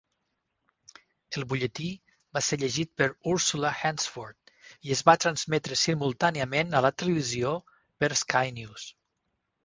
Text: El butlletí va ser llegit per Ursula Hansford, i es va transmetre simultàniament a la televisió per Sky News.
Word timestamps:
El 1.39 1.43
butlletí 1.49 1.89
va 2.37 2.41
ser 2.45 2.57
llegit 2.61 2.89
per 3.01 3.07
Ursula 3.33 3.73
Hansford, 3.89 4.51
i 4.87 4.93
es 4.95 5.03
va 5.09 5.15
transmetre 5.25 5.77
simultàniament 5.81 6.73
a 6.79 6.81
la 6.87 6.91
televisió 7.03 7.53
per 8.05 8.11
Sky 8.23 8.55
News. 8.57 8.87